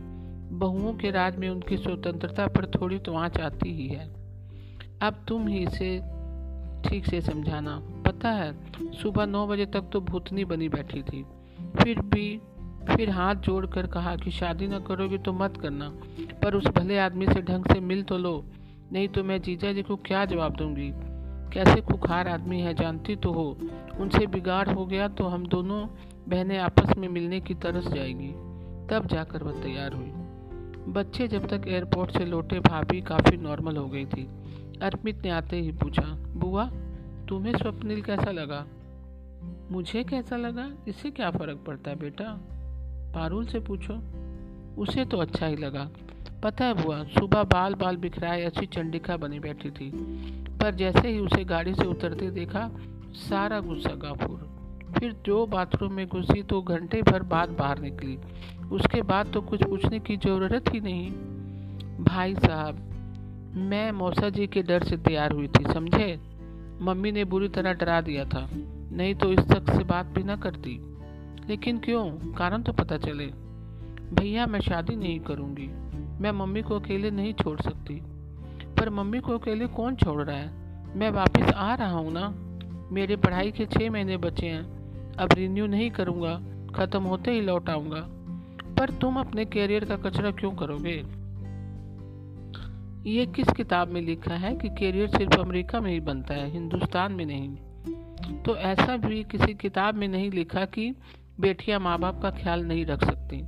बहुओं 0.52 0.94
के 0.94 1.12
राज 1.12 1.38
में 1.38 1.50
उनकी 1.50 1.78
स्वतंत्रता 1.78 2.48
पर 2.48 2.66
थोड़ी 2.66 3.00
तो 3.00 3.14
आँच 3.14 3.40
आती 3.40 3.70
ही 3.74 3.88
है। 3.88 4.08
अब 5.02 5.26
तुम 5.28 5.48
ही 5.48 5.58
इसे 5.58 5.98
ठीक 6.86 7.06
से 7.06 7.22
समझाना। 7.22 7.80
पता 8.06 8.30
है, 8.30 8.54
सुबह 8.92 9.26
नौ 9.26 9.48
बजे 9.48 9.66
तक 9.66 9.90
तो 9.94 10.02
भूतनी 10.02 10.46
बनी 10.46 10.70
बैठी 10.70 11.04
थी। 11.04 11.26
फिर 11.84 12.00
भी, 12.00 12.42
फिर 12.96 13.10
हाथ 13.10 13.36
जोड़कर 13.36 13.88
कहा 13.88 14.16
कि 14.16 14.32
शादी 14.32 14.68
न 14.68 14.80
करोगे 14.80 15.18
तो 15.18 15.34
मत 15.34 15.58
करना, 15.58 15.90
पर 16.44 16.56
उस 16.56 16.68
भले 16.68 17.00
आदमी 17.00 17.26
से 17.26 17.42
ढंग 17.42 17.66
से 17.66 17.80
मिल 17.80 18.04
तो 18.04 18.18
लो, 18.18 18.46
नहीं 18.92 19.08
तो 19.08 19.24
मैं 19.24 19.42
जीजा 19.42 19.74
जी 19.74 19.84
को 19.84 19.96
क्या 19.96 20.26
जवाब 20.26 20.56
दूँगी? 20.56 20.92
कैसे 21.54 21.82
खुखार 21.82 22.28
आदमी 22.28 22.60
है, 22.62 22.74
जानती 22.74 23.16
तो 23.16 23.32
हो। 23.32 23.58
उनसे 24.00 24.28
बिगाड़ 24.28 24.70
हो 24.70 24.86
गया 24.86 25.08
तो 25.08 25.28
हम 25.28 25.46
दोनों 25.46 25.88
बहनें 26.30 26.58
आपस 26.58 26.98
में 26.98 27.08
मिलने 27.08 27.40
की 27.40 27.54
तरस 27.54 27.88
जाएगी। 27.88 28.32
तब 28.90 29.08
जाकर 29.12 29.44
वह 29.44 29.62
तैयार 29.64 29.94
हुई। 29.94 30.14
बच्चे 30.88 31.28
जब 31.28 31.48
तक 31.48 31.68
एयरपोर्ट 31.68 32.12
से 32.12 32.26
लौटे, 32.26 32.60
भाभी 32.60 33.02
काफ़ी 33.02 33.38
नॉर्मल 33.38 33.78
हो 33.78 33.88
गई 33.88 34.06
थी। 34.06 34.30
अर्पित 34.82 35.22
ने 35.24 35.30
आते 35.30 35.60
ही 35.62 35.72
पूछा, 35.72 36.04
बुआ, 36.36 36.66
तुम्हें 37.30 37.58
स्वप्निल 37.58 38.02
कैसा 38.02 38.32
लगा? 38.32 38.66
मुझे 39.72 40.04
कैसा 40.04 40.36
लगा? 40.38 40.72
इससे 40.88 41.12
क्या 41.12 41.32
फ़र्क 41.32 41.64
पड़ता 41.68 41.92
है 41.92 42.00
बेटा? 42.00 42.40
पारुल 43.16 43.46
से 43.46 43.60
पूछो। 43.60 43.94
उसे 44.82 45.06
तो 45.06 45.18
अच्छा 45.18 45.46
ही 45.46 45.56
लगा। 45.56 45.90
पता 46.44 46.66
है 46.66 46.84
बुआ, 46.84 47.04
सुबह 47.04 47.44
बाल 47.44 47.76
बाल 47.76 47.98
बिखराए, 47.98 48.44
अच्छी 48.44 48.66
चंडिका 48.66 49.18
बनी 49.18 49.40
बैठी 49.40 49.70
थी। 49.70 49.92
पर 50.62 50.76
जैसे 50.76 51.08
ही 51.08 51.20
उसे 51.20 51.44
गाड़ी 51.44 51.76
से 51.76 51.86
उतरते 51.86 52.32
देखा, 52.32 52.72
सारा 53.14 53.60
गुस्सा 53.60 53.96
गाफूर। 53.96 54.61
फिर 55.02 55.16
जो 55.26 55.46
बाथरूम 55.46 55.94
में 55.94 56.08
घुसी 56.08 56.44
तो 56.44 56.62
घंटे 56.62 57.02
भर 57.02 57.24
बाद 57.24 57.50
बाहर 57.50 57.80
निकली। 57.80 58.18
उसके 58.72 59.02
बाद 59.02 59.28
तो 59.34 59.42
कुछ 59.42 59.64
पूछने 59.64 60.00
की 60.00 60.18
ज़रूरत 60.18 60.64
ही 60.74 60.80
नहीं। 60.80 61.12
भाई 62.04 62.36
साहब, 62.36 62.76
मैं 63.56 63.92
मौसा 63.92 64.30
जी 64.30 64.48
के 64.48 64.62
डर 64.62 64.84
से 64.84 64.98
तैयार 64.98 65.32
हुई 65.32 65.48
थी, 65.48 65.74
समझे? 65.74 66.20
मम्मी 66.82 67.12
ने 67.12 67.24
बुरी 67.24 67.50
तरह 67.50 67.74
डरा 67.74 68.02
दिया 68.02 68.26
था, 68.26 68.50
नहीं 68.92 69.16
तो 69.16 69.32
इस 69.32 69.40
तक 69.40 69.74
से 69.74 69.84
बात 69.84 70.06
भी 70.06 70.24
ना 70.24 70.36
करती। 70.36 70.80
लेकिन 71.50 71.78
क्यों? 71.78 72.34
कारण 72.34 72.62
तो 72.62 72.74
पता 72.74 72.98
चले। 72.98 73.26
भैया, 74.14 74.46
मैं 74.46 74.60
शादी 74.60 74.96
नहीं 74.96 75.20
करूँगी। 75.20 75.68
मैं 76.24 76.32
मम्मी 76.32 76.62
को 76.62 76.80
अकेले 76.80 77.12
नहीं 77.12 77.34
छोड़ 77.34 77.62
सकती। 77.62 78.02
पर 78.80 78.90
मम्मी 78.90 79.20
को 79.20 79.38
अकेले 79.38 79.68
कौन 79.68 79.96
छोड़ 79.96 80.24
रहा 80.24 80.38
है? 80.38 80.52
मैं 80.96 81.10
वापस 81.10 81.54
आ 81.56 81.76
रहा 81.76 81.98
हूँ 81.98 82.12
ना? 82.12 82.36
मेरे 82.92 83.16
पढ़ाई 83.16 83.52
के 83.52 83.66
छः 83.66 83.90
महीने 83.90 84.18
बचे 84.18 84.48
हैं। 84.48 84.81
अब 85.22 85.30
रिन्यू 85.34 85.68
नहीं 85.68 85.92
करूँगा, 85.92 86.36
ख़त्म 86.76 87.04
होते 87.04 87.32
ही 87.32 87.42
लौट 87.42 87.70
आऊँगा। 87.70 88.06
पर 88.76 88.90
तुम 88.90 89.20
अपने 89.20 89.46
कैरियर 89.46 89.86
का 89.86 89.96
कचरा 89.96 90.32
क्यों 90.32 90.52
करोगे? 90.52 90.94
ये 93.10 93.26
किस 93.26 93.48
किताब 93.48 93.88
में 93.88 94.02
लिखा 94.02 94.34
है 94.34 94.56
कि 94.56 94.70
कैरियर 94.70 95.08
सिर्फ़ 95.08 95.40
अमेरिका 95.40 95.80
में 95.80 95.92
ही 95.92 96.00
बनता 96.00 96.34
है, 96.34 96.52
हिंदुस्तान 96.52 97.12
में 97.12 97.26
नहीं? 97.26 97.50
तो 98.44 98.56
ऐसा 98.56 98.98
भी 98.98 99.24
किसी 99.24 99.54
किताब 99.54 99.96
में 99.96 100.08
नहीं 100.08 100.32
लिखा 100.32 100.66
कि 100.66 100.96
बेटियाँ 101.40 101.80
माँ 101.80 102.00
बाप 102.00 102.22
का 102.22 102.32
ख्याल 102.32 102.64
नहीं 102.64 102.86
रख 102.86 103.06
सकती। 103.06 103.42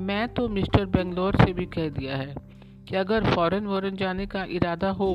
मैं 0.00 0.28
तो 0.28 0.48
मिस्टर 0.48 0.86
बेंगलोर 0.86 1.36
से 1.36 1.52
भी 1.52 1.66
कह 1.66 1.88
दिया 1.88 2.16
है 2.16 2.34
कि 2.88 2.96
अगर 2.96 3.24
फॉरेन 3.24 3.66
वॉरेन 3.66 3.96
जाने 3.96 4.26
का 4.26 4.44
इरादा 4.44 4.90
हो 4.90 5.12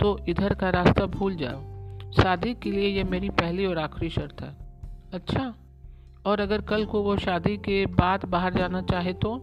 तो 0.00 0.18
इधर 0.28 0.54
का 0.54 0.70
रास्ता 0.70 1.06
भूल 1.06 1.36
जाओ। 1.36 1.60
शादी 2.12 2.54
के 2.54 2.70
लिए 2.70 2.88
यह 2.88 3.04
मेरी 3.04 3.30
पहली 3.30 3.66
और 3.66 3.78
आखिरी 3.78 4.10
शर्त 4.10 4.42
है। 4.42 4.67
अच्छा। 5.14 5.54
और 6.26 6.40
अगर 6.40 6.60
कल 6.60 6.84
को 6.84 7.02
वो 7.02 7.16
शादी 7.16 7.56
के 7.56 7.86
बाद 7.86 8.24
बाहर 8.24 8.54
जाना 8.54 8.82
चाहे 8.82 9.12
तो? 9.12 9.36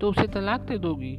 तो 0.00 0.10
उसे 0.10 0.26
तलाक 0.26 0.60
दे 0.60 0.78
दोगी। 0.78 1.16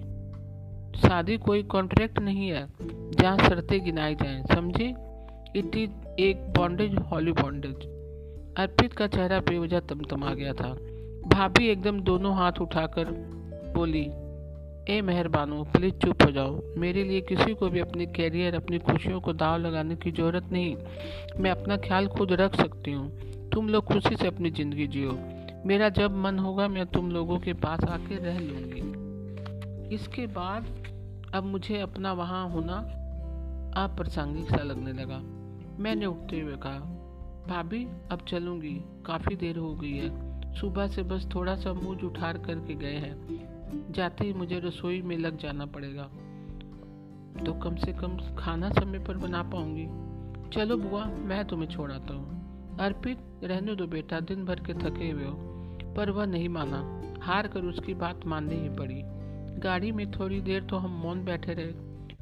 शादी 1.00 1.38
कोई 1.38 1.64
कॉन्ट्रैक्ट 1.64 2.20
नहीं 2.20 2.50
है, 2.50 2.68
जहाँ 2.82 3.38
शर्तें 3.38 3.84
गिनाई 3.86 4.16
जाएँ, 4.16 4.44
समझे? 4.44 4.94
इट 5.56 5.76
इज़ 5.76 5.92
एक 6.20 6.54
बॉन्डेज 6.54 6.96
हॉली 6.96 7.32
बॉन्डेज 7.32 7.86
अर्पित 8.58 8.94
का 8.94 9.08
चेहरा 9.08 9.40
बेवजह 9.40 9.80
तमतमा 9.80 10.34
गया 10.34 10.54
था। 10.54 10.74
भाभी 11.28 11.68
एकदम 11.68 12.00
दोनों 12.00 12.36
हाथ 12.36 12.52
उठाकर 12.62 13.06
बोली, 13.76 14.06
ए 14.90 15.02
मेहरबानो 15.02 15.64
प्लीज़ 15.64 15.96
चुप 15.96 16.24
हो 16.24 16.32
जाओ। 16.32 16.60
मेरे 16.78 17.04
लिए 17.04 17.22
किसी 17.22 17.54
को 17.54 17.70
भी 17.70 17.80
अपने 17.80 18.06
कैरियर 18.06 18.56
अपनी 18.56 18.80
खुशियों 18.80 19.22
को 19.22 19.34
दाव 19.34 19.58
लगाने 19.58 19.96
की 19.96 20.12
ज़रूरत 20.12 20.52
नहीं। 20.52 20.76
मैं 21.40 21.52
अपना 21.52 21.78
ख्याल 21.78 22.08
खुद 22.08 22.34
रख 22.34 22.56
सकती 22.56 22.92
हूँ। 22.92 23.12
तुम 23.54 23.70
लोग 23.70 23.86
खुशी 23.86 24.16
से 24.16 24.28
अपनी 24.28 24.50
ज़िंदगी 24.50 24.88
जियो। 24.88 25.12
मेरा 25.66 25.90
जब 25.90 26.18
मन 26.18 26.40
होगा, 26.40 26.68
मैं 26.68 26.86
तुम 26.86 27.12
लोगों 27.12 27.40
के 27.40 27.54
पास 27.54 27.84
आके 27.84 28.16
रह 28.16 28.40
लूँगी। 28.40 29.96
इसके 29.96 30.28
बाद 30.28 30.66
अब 31.34 31.44
मुझे 31.44 31.80
अपना 31.80 32.14
वहाँ 32.14 32.50
होना 32.50 32.74
अप्रासंगिक 33.84 34.50
सा 34.50 34.64
लगने 34.64 34.94
लगा। 34.94 35.18
मैंने 35.84 36.06
उठते 36.06 36.40
हुए 36.40 36.56
कहा, 36.56 36.80
भाभी, 37.48 37.88
अब 38.12 38.26
चलूँगी। 38.28 38.84
काफ़ी 39.06 39.36
देर 39.36 39.58
हो 39.58 39.76
गई 39.76 39.92
है। 39.92 40.28
सुबह 40.54 40.88
से 40.88 41.04
बस 41.04 41.28
थोड़ा 41.36 41.56
सा 41.56 41.74
मुँह 41.74 42.06
उठार 42.06 42.38
करके 42.38 42.76
गए 42.76 42.96
हैं। 42.96 43.92
जाते 43.92 44.26
ही 44.26 44.34
मुझे 44.34 44.60
रसोई 44.60 45.02
में 45.02 45.18
लग 45.18 45.38
जाना 45.38 45.66
पड़ेगा। 45.66 46.04
तो 47.46 47.54
कम 47.54 47.76
से 47.76 47.94
कम 47.94 48.36
खाना 48.38 48.70
समय 48.70 49.00
पर 49.00 49.18
बना 49.18 49.44
पाऊँगी। 49.44 49.86
चलो 50.50 50.78
बुआ, 50.78 51.06
मैं 51.06 51.46
तुम्हें 51.46 51.70
छोड़ 51.70 51.92
आता 51.92 52.14
हूँ। 52.14 52.37
अर्पित 52.80 53.18
रहने 53.44 53.76
दो 53.76 53.88
बेटा, 53.88 54.20
दिन 54.20 54.46
भर 54.46 54.60
के 54.60 54.74
थके 54.74 55.12
हुए 55.12 55.26
हो, 55.26 55.38
पर 55.98 56.10
वह 56.10 56.26
नहीं 56.26 56.50
माना। 56.50 57.02
हार 57.22 57.48
कर 57.48 57.62
उसकी 57.62 57.94
बात 57.94 58.26
माननी 58.26 58.56
ही 58.56 58.70
पड़ी। 58.70 59.02
गाड़ी 59.60 59.92
में 59.92 60.12
थोड़ी 60.12 60.42
देर 60.42 60.64
तो 60.64 60.78
हम 60.78 60.90
मौन 60.90 61.26
बैठे 61.26 61.54
रहे। 61.54 61.72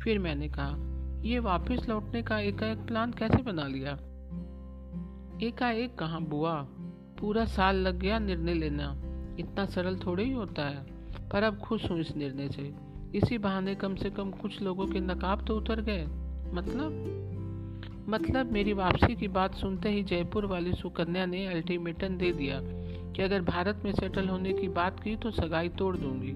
फिर 0.03 0.19
मैंने 0.19 0.49
कहा, 0.49 0.75
ये 1.21 1.39
वापस 1.39 1.89
लौटने 1.89 2.21
का 2.21 2.39
एकाएक 2.39 2.77
प्लान 2.77 3.11
कैसे 3.11 3.41
बना 3.41 3.67
लिया? 3.67 3.91
एकाएक 5.47 5.95
कहाँ 5.95 6.21
बुआ? 6.21 6.67
पूरा 7.19 7.45
साल 7.45 7.75
लग 7.75 7.99
गया 7.99 8.19
निर्णय 8.19 8.53
लेना। 8.53 9.01
इतना 9.39 9.65
सरल 9.65 9.97
थोड़े 9.97 10.23
ही 10.23 10.31
होता 10.31 10.65
है। 10.65 10.85
पर 11.31 11.43
अब 11.43 11.57
खुश 11.57 11.91
हूँ 11.91 11.99
इस 11.99 12.15
निर्णय 12.15 12.49
से। 12.49 12.75
इसी 13.15 13.37
बहाने 13.37 13.75
कम 13.75 13.95
से 13.95 14.09
कम 14.09 14.31
कुछ 14.31 14.61
लोगों 14.61 14.87
के 14.87 14.99
नकाब 14.99 15.45
तो 15.45 15.57
उतर 15.57 15.81
गए। 15.81 16.05
मतलब? 16.53 16.91
मतलब 18.09 18.51
मेरी 18.51 18.73
वापसी 18.73 19.15
की 19.15 19.27
बात 19.27 19.55
सुनते 19.55 19.89
ही 19.89 20.03
जयपुर 20.03 20.45
वाली 20.45 20.73
सुकन्या 20.73 21.25
ने 21.25 21.45
अल्टीमेटम 21.47 22.17
दे 22.17 22.31
दिया 22.31 22.59
कि 23.13 23.21
अगर 23.21 23.41
भारत 23.41 23.81
में 23.85 23.91
सेटल 23.91 24.27
होने 24.29 24.53
की 24.53 24.67
बात 24.67 24.99
की 24.99 25.15
तो 25.15 25.31
सगाई 25.31 25.69
तोड़ 25.69 25.97
दूँगी। 25.97 26.33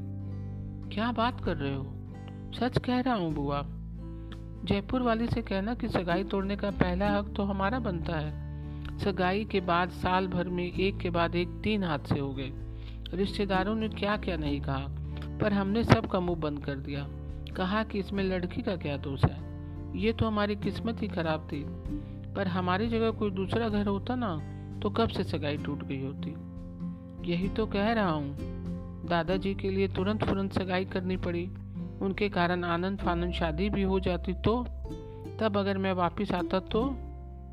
क्या 0.95 1.11
बात 1.11 1.43
कर 1.43 1.57
रहे 1.57 1.75
हो? 1.75 1.85
सच 2.59 2.77
कह 2.77 2.99
रहा 2.99 3.15
हूँ 3.15 3.33
बुआ। 3.33 3.61
जयपुर 4.65 5.01
वाली 5.01 5.27
से 5.27 5.41
कहना 5.41 5.73
कि 5.73 5.87
सगाई 5.87 6.23
तोड़ने 6.23 6.55
का 6.55 6.71
पहला 6.71 7.09
हक 7.09 7.33
तो 7.37 7.43
हमारा 7.43 7.79
बनता 7.79 8.15
है। 8.15 8.97
सगाई 8.99 9.45
के 9.45 9.61
बाद 9.61 9.89
साल 9.89 10.27
भर 10.27 10.47
में 10.47 10.73
एक 10.73 10.97
के 10.97 11.09
बाद 11.09 11.35
एक 11.35 11.49
तीन 11.63 11.83
हादसे 11.83 12.19
हो 12.19 12.33
गए। 12.33 12.51
रिश्तेदारों 13.13 13.75
ने 13.75 13.89
क्या 13.89 14.17
क्या 14.17 14.37
नहीं 14.37 14.61
कहा, 14.61 14.87
पर 15.41 15.53
हमने 15.53 15.83
सबका 15.83 16.19
मुँह 16.19 16.39
बंद 16.39 16.65
कर 16.65 16.75
दिया। 16.75 17.07
कहा 17.57 17.83
कि 17.83 17.99
इसमें 17.99 18.23
लड़की 18.23 18.61
का 18.61 18.75
क्या 18.75 18.97
दोष 18.97 19.23
है? 19.23 19.48
ये 19.95 20.13
तो 20.13 20.27
हमारी 20.27 20.55
किस्मत 20.55 21.01
ही 21.01 21.07
खराब 21.07 21.47
थी। 21.51 21.65
पर 22.33 22.47
हमारी 22.47 22.87
जगह 22.87 23.11
कोई 23.11 23.31
दूसरा 23.31 23.69
घर 23.69 23.87
होता 23.87 24.15
ना 24.15 24.37
तो 24.79 24.89
कब 24.89 25.09
से 25.09 25.23
सगाई 25.23 25.57
टूट 25.57 25.83
गई 25.83 26.01
होती? 26.01 26.35
यही 27.31 27.49
तो 27.49 27.65
कह 27.65 27.91
रहा 27.91 28.11
हूँ। 28.11 28.37
दादाजी 29.07 29.55
के 29.55 29.69
लिए 29.69 29.87
तुरंत 29.87 30.23
तुरंत 30.23 30.53
सगाई 30.53 30.85
करनी 30.85 31.17
पड़ी। 31.17 31.49
उनके 32.01 32.29
कारण 32.29 32.63
आनंद 32.63 32.99
फानंद 32.99 33.33
शादी 33.33 33.69
भी 33.69 33.81
हो 33.81 33.99
जाती 33.99 34.33
तो? 34.33 34.63
तब 35.39 35.57
अगर 35.57 35.77
मैं 35.77 35.93
वापस 35.93 36.31
आता 36.31 36.59
तो? 36.59 36.95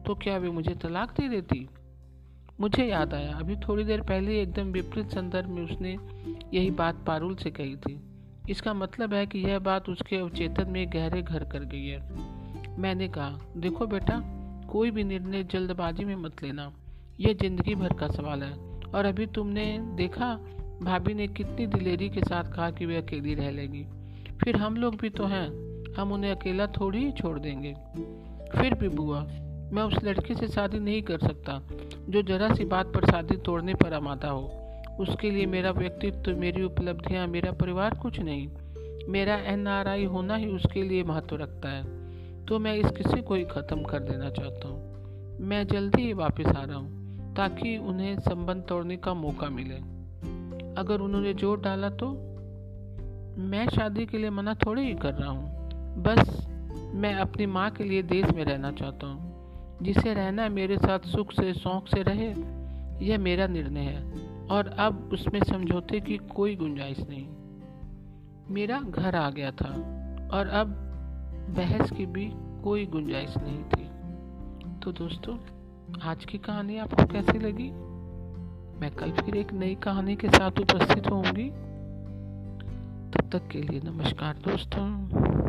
तो 0.06 0.14
क्या 0.14 0.36
वे 0.36 0.50
मुझे 0.50 0.74
तलाक 0.74 1.20
दे 1.20 1.28
देती? 1.28 1.68
मुझे 2.60 2.84
याद 2.84 3.14
आया, 3.14 3.34
अभी 3.34 3.56
थोड़ी 3.56 3.84
देर 3.84 4.00
पहले 4.00 4.42
एकदम 4.42 4.62
विपरीत 4.62 5.06
संदर्भ 5.06 5.48
में 5.48 5.62
उसने 5.62 5.98
यही 6.54 6.70
बात 6.70 7.04
पारुल 7.06 7.34
से 7.34 7.50
कही 7.50 7.76
थी। 7.76 8.00
इसका 8.50 8.74
मतलब 8.74 9.14
है 9.14 9.26
कि 9.26 9.38
यह 9.38 9.58
बात 9.58 9.88
उसके 9.88 10.16
अवचेतन 10.16 10.70
में 10.70 10.92
गहरे 10.92 11.22
घर 11.22 11.44
कर 11.44 11.58
गई 11.58 11.86
है। 11.86 12.08
मैंने 12.78 13.08
कहा, 13.08 13.38
देखो 13.56 13.86
बेटा, 13.86 14.22
कोई 14.68 14.90
भी 14.90 15.04
निर्णय 15.04 15.44
जल्दबाजी 15.44 16.04
में 16.04 16.16
मत 16.16 16.42
लेना। 16.42 16.72
यह 17.20 17.32
ज़िंदगी 17.32 17.74
भर 17.74 17.92
का 17.92 18.08
सवाल 18.08 18.42
है। 18.42 18.52
और 18.94 19.04
अभी 19.04 19.26
तुमने 19.26 19.78
देखा, 19.78 20.34
भाभी 20.82 21.14
ने 21.14 21.28
कितनी 21.28 21.66
दिलेरी 21.66 22.08
के 22.08 22.20
साथ 22.20 22.52
कहा 22.52 22.70
कि 22.70 22.86
वे 22.86 22.96
अकेली 22.96 23.34
रह 23.34 23.50
लेगी। 23.50 23.86
फिर 24.44 24.56
हम 24.56 24.76
लोग 24.76 24.96
भी 24.96 25.10
तो 25.10 25.26
हैं। 25.26 25.76
हम 25.94 26.12
उन्हें 26.12 26.30
अकेला 26.30 26.66
थोड़ी 26.66 26.98
ही 26.98 27.12
छोड़ 27.12 27.38
देंगे। 27.38 27.74
फिर 28.60 28.74
भी 28.74 28.88
बुआ, 28.88 29.20
मैं 29.72 29.82
उस 29.82 30.04
लड़के 30.04 30.34
से 30.34 30.48
शादी 30.48 30.78
नहीं 30.78 31.02
कर 31.02 31.18
सकता, 31.18 31.62
जो 32.08 32.22
जरा 32.22 32.54
सी 32.54 32.64
बात 32.64 32.86
पर 32.86 33.04
शादी 33.04 33.36
तोड़ने 33.36 33.74
पर 33.74 33.92
अमाता 33.92 34.28
हो। 34.28 34.65
उसके 35.00 35.30
लिए 35.30 35.46
मेरा 35.46 35.70
व्यक्तित्व 35.70 36.36
मेरी 36.36 36.62
उपलब्धियाँ, 36.62 37.26
मेरा 37.26 37.52
परिवार 37.52 37.94
कुछ 37.94 38.20
नहीं। 38.20 38.48
मेरा 39.08 39.34
एन 39.34 39.66
आर 39.66 39.88
आई 39.88 40.04
होना 40.04 40.36
ही 40.36 40.46
उसके 40.46 40.82
लिए 40.82 41.02
महत्व 41.04 41.36
रखता 41.36 41.68
है। 41.68 42.06
तो 42.46 42.58
मैं 42.58 42.74
इस 42.74 42.90
किस्से 42.90 43.22
को 43.22 43.34
ही 43.34 43.44
ख़त्म 43.44 43.82
कर 43.82 43.98
देना 43.98 44.30
चाहता 44.30 44.68
हूँ। 44.68 44.96
मैं 45.40 45.66
जल्दी 45.66 46.02
ही 46.02 46.12
वापस 46.12 46.46
आ 46.46 46.64
रहा 46.64 46.76
हूँ, 46.76 47.06
ताकि 47.34 47.78
उन्हें 47.78 48.18
संबंध 48.18 48.62
तोड़ने 48.68 48.96
का 48.96 49.14
मौका 49.14 49.48
मिले। 49.48 49.74
अगर 50.80 51.00
उन्होंने 51.00 51.34
ज़ोर 51.34 51.60
डाला 51.60 51.90
तो? 51.90 52.06
मैं 53.38 53.68
शादी 53.68 54.06
के 54.06 54.18
लिए 54.18 54.30
मना 54.30 54.54
थोड़ी 54.54 54.82
ही 54.82 54.94
कर 54.94 55.14
रहा 55.14 55.30
हूँ। 55.30 55.68
बस 56.02 56.46
मैं 56.94 57.14
अपनी 57.14 57.46
माँ 57.46 57.70
के 57.70 57.84
लिए 57.84 58.02
देश 58.02 58.24
में 58.24 58.44
रहना 58.44 58.72
चाहता 58.72 59.06
हूँ। 59.06 59.36
जिसे 59.82 60.14
रहना 60.14 60.48
मेरे 60.48 60.78
साथ 60.78 60.98
सुख 60.98 61.32
से, 61.32 61.54
शौक 61.54 61.88
से 61.88 62.02
रहे, 62.02 62.34
यह 63.06 63.18
मेरा 63.18 63.46
निर्णय 63.46 63.80
है। 63.80 64.35
और 64.50 64.66
अब 64.78 65.10
उसमें 65.12 65.40
समझौते 65.44 66.00
की 66.00 66.16
कोई 66.16 66.56
गुंजाइश 66.56 66.98
नहीं। 67.00 67.26
मेरा 68.54 68.80
घर 68.80 69.16
आ 69.16 69.30
गया 69.30 69.50
था 69.50 69.70
और 70.38 70.48
अब 70.48 70.66
बहस 71.56 71.90
की 71.90 72.06
भी 72.06 72.32
कोई 72.64 72.86
गुंजाइश 72.86 73.34
नहीं 73.36 73.64
थी। 73.64 73.86
तो 74.80 74.92
दोस्तों, 74.92 75.38
आज 76.02 76.24
की 76.24 76.38
कहानी 76.38 76.78
आपको 76.78 77.04
कैसी 77.04 77.38
लगी? 77.38 77.70
मैं 78.80 78.90
कल 78.94 79.10
फिर 79.10 79.36
एक 79.36 79.52
नई 79.52 79.74
कहानी 79.74 80.16
के 80.16 80.28
साथ 80.28 80.60
उपस्थित 80.60 81.10
होंगी 81.10 81.50
तब 83.10 83.30
तक 83.32 83.48
के 83.48 83.62
लिए 83.62 83.80
नमस्कार 83.84 84.34
दोस्तों। 84.34 85.45